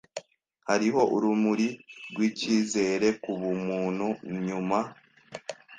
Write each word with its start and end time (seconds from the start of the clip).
Hariho 0.67 1.01
urumuri 1.15 1.67
rwicyizere 2.09 3.07
kubumuntu 3.23 4.07
nyuma. 4.45 4.77